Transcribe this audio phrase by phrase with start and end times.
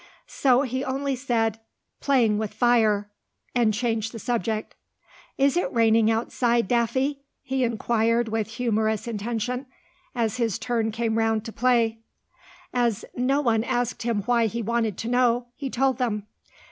[0.25, 1.59] So he only said,
[1.99, 3.11] "Playing with fire,"
[3.53, 4.73] and changed the subject.
[5.37, 9.67] "Is it raining outside, Daffy?" he inquired with humorous intention,
[10.15, 11.99] as his turn came round to play.
[12.73, 16.25] As no one asked him why he wanted to know, he told them.